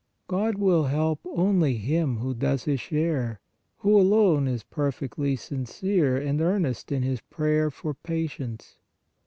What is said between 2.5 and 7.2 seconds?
his share, who alone is perfectly sincere and earnest in